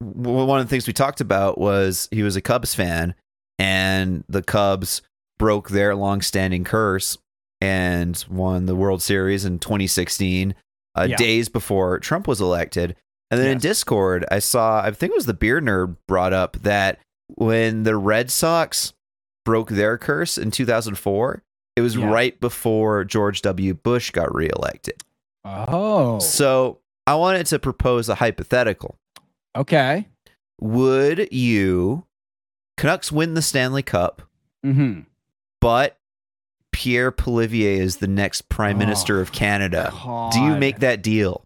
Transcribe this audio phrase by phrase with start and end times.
[0.00, 3.14] one of the things we talked about was he was a Cubs fan,
[3.58, 5.02] and the Cubs
[5.38, 7.18] broke their long-standing curse
[7.60, 10.54] and won the World Series in 2016,
[10.96, 11.16] uh, Yeah.
[11.16, 12.96] days before Trump was elected.
[13.30, 16.56] And then in Discord, I saw, I think it was the beer nerd brought up
[16.62, 16.98] that
[17.36, 18.92] when the Red Sox
[19.44, 21.42] broke their curse in 2004,
[21.76, 22.10] it was Yeah.
[22.10, 23.74] right before George W.
[23.74, 25.02] Bush got reelected.
[25.44, 28.96] Oh, So I wanted to propose a hypothetical.
[29.56, 30.06] Okay.
[30.60, 32.04] Would you,
[32.76, 34.22] Canucks win the Stanley Cup,
[34.64, 35.00] Mm-hmm.
[35.60, 35.96] but
[36.72, 39.92] Pierre Poilievre is the next prime Oh, minister of Canada?
[40.32, 41.42] Do you make that deal?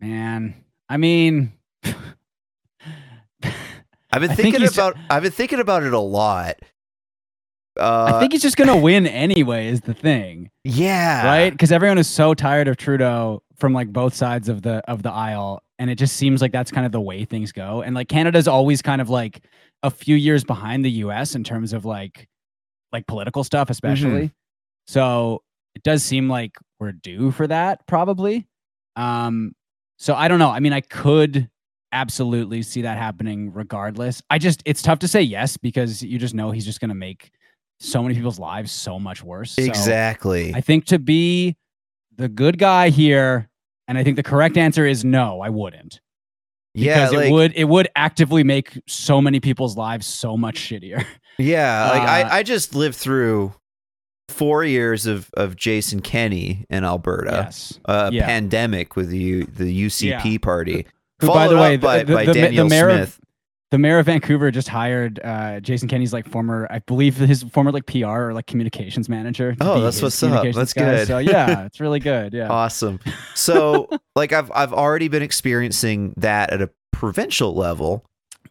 [0.00, 0.54] man?
[0.88, 1.94] I mean, I've
[4.20, 6.56] been think thinking he's- about I've been thinking about it a lot.
[7.78, 9.68] Uh, I think he's just gonna win anyway.
[9.68, 11.50] Is the thing, yeah, right?
[11.50, 15.10] Because everyone is so tired of Trudeau from like both sides of the of the
[15.10, 17.82] aisle, and it just seems like that's kind of the way things go.
[17.82, 19.42] And like Canada's always kind of like
[19.82, 21.34] a few years behind the U.S.
[21.34, 22.28] in terms of like
[22.92, 24.32] like political stuff, especially.
[24.86, 25.42] So
[25.74, 28.46] it does seem like we're due for that, probably.
[28.96, 29.52] Um,
[29.98, 30.50] so I don't know.
[30.50, 31.48] I mean, I could
[31.92, 34.22] absolutely see that happening regardless.
[34.30, 37.30] I just it's tough to say yes because you just know he's just gonna make
[37.80, 39.52] so many people's lives so much worse.
[39.52, 40.52] So Exactly.
[40.54, 41.56] I think to be
[42.18, 43.48] the good guy here,
[43.86, 46.00] and I think the correct answer is no, I wouldn't.
[46.74, 50.56] yeah, Because like, it would it would actively make so many people's lives so much
[50.56, 51.04] shittier.
[51.38, 53.54] yeah, like uh, I, I just lived through
[54.28, 57.30] four years of of Jason Kenney in Alberta.
[57.32, 57.78] yes.
[57.86, 58.26] A Yeah.
[58.26, 60.86] pandemic with the the UCP party.
[61.20, 63.08] Who, by the Followed way, up by, the, by the, the, Danielle the mayor Smith.
[63.18, 63.20] of
[63.70, 67.70] the mayor of Vancouver just hired uh, Jason Kenney's like former, I believe his former
[67.70, 69.56] like PR or like communications manager.
[69.60, 70.44] Oh, that's what's up.
[70.54, 70.84] That's guy.
[70.96, 71.06] good.
[71.08, 72.32] So yeah, it's really good.
[72.32, 72.48] Yeah.
[72.48, 72.98] Awesome.
[73.34, 78.04] So, like, I've I've already been experiencing that at a provincial level.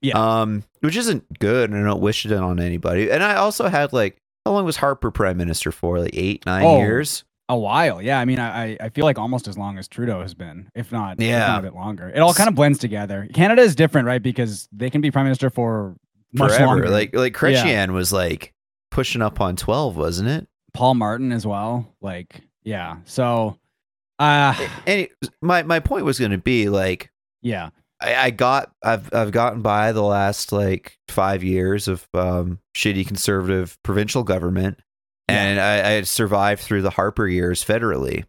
[0.00, 0.18] Yeah.
[0.42, 3.10] Um, which isn't good, and I don't wish it on anybody.
[3.10, 5.98] And I also had like, how long was Harper prime minister for?
[6.00, 7.24] Like eight, nine Oh, years.
[7.48, 8.00] A while.
[8.00, 10.90] Yeah, I mean, I I- feel like almost as long as Trudeau has been, if
[10.92, 11.46] not, if Yeah.
[11.46, 12.08] not a bit longer.
[12.08, 13.28] It all kind of blends together.
[13.34, 14.22] Canada is different, right?
[14.22, 15.96] Because they can be prime minister for
[16.32, 16.66] much Forever.
[16.66, 16.88] longer.
[16.88, 18.52] Like like Chrétien was like
[18.90, 20.46] pushing up on twelve, wasn't it?
[20.72, 21.94] Paul Martin as well.
[22.00, 22.96] Like, yeah.
[23.04, 23.58] So,
[24.18, 24.54] uh,
[24.86, 25.08] And
[25.42, 27.10] my my point was going to be like,
[27.42, 32.58] yeah, I, I got I've I've gotten by the last like five years of um,
[32.76, 34.80] shitty conservative provincial government,
[35.28, 35.42] Yeah.
[35.42, 38.24] and I, I had survived through the Harper years federally.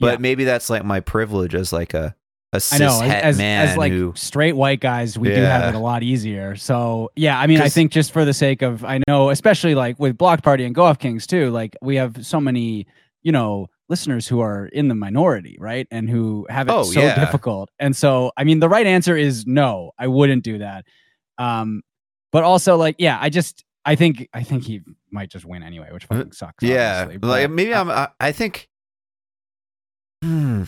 [0.00, 0.16] But Yeah.
[0.18, 2.14] maybe that's like my privilege as like a
[2.54, 3.00] a cis I know.
[3.02, 6.54] As, man as like who straight white guys, we do have it a lot easier.
[6.56, 9.98] So, yeah, I mean, I think just for the sake of, I know, especially like
[9.98, 12.86] with Block Party and Go Off Kings too, like we have so many,
[13.22, 15.86] you know, listeners who are in the minority, right?
[15.90, 17.18] And who have it Oh, so yeah.
[17.24, 17.70] difficult.
[17.78, 20.84] And so, I mean, the right answer is no, I wouldn't do that.
[21.38, 21.80] Um,
[22.32, 25.88] but also like, yeah, I just, I think, I think he might just win anyway,
[25.92, 26.62] which fucking sucks.
[26.62, 28.68] Uh, yeah, obviously, like maybe I- I'm I, I think.
[30.22, 30.64] Hmm.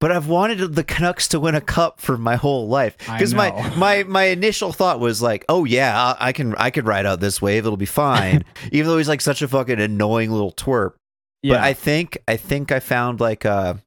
[0.00, 3.50] But I've wanted the Canucks to win a cup for my whole life because my
[3.76, 7.20] my my initial thought was like, oh yeah, I I can I could ride out
[7.20, 8.44] this wave, it'll be fine.
[8.72, 10.94] Even though he's like such a fucking annoying little twerp.
[11.42, 13.78] yeah, But I think I think I found like a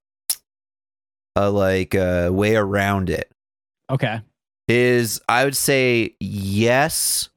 [1.35, 3.31] a like a way around it.
[3.89, 4.21] okay.
[4.67, 7.29] Is I would say yes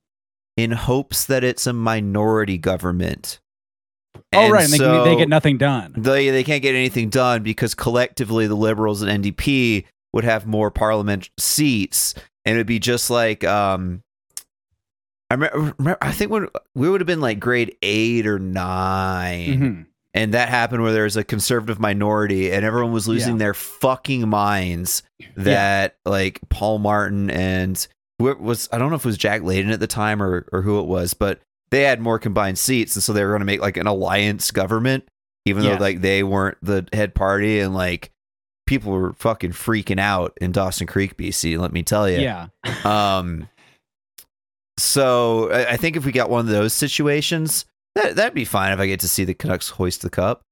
[0.57, 3.41] in hopes that it's a minority government.
[4.33, 4.65] Oh, And right.
[4.65, 5.93] And they, can- they get nothing done.
[5.97, 10.71] They they can't get anything done because collectively the liberals and NDP would have more
[10.71, 12.15] parliament seats
[12.45, 14.03] and it would be just like um
[15.31, 19.87] I remember, I think when we would have been like grade 8 or 9 Mhm.
[20.15, 23.39] and that happened where there was a conservative minority and everyone was losing Yeah.
[23.39, 25.03] their fucking minds
[25.37, 27.87] that like Paul Martin and
[28.19, 30.81] was I don't know if it was Jack Layton at the time or or who
[30.81, 31.41] it was, but
[31.71, 34.51] they had more combined seats and so they were going to make like an alliance
[34.51, 35.05] government
[35.45, 35.79] even Yes.
[35.79, 38.11] though like they weren't the head party and like
[38.67, 42.19] people were fucking freaking out in Dawson Creek, BC, let me tell you.
[42.19, 42.49] Yeah.
[42.85, 43.49] Um,
[44.79, 47.65] so I, I think if we got one of those situations,
[47.95, 50.43] that that'd be fine if I get to see the Canucks hoist the cup.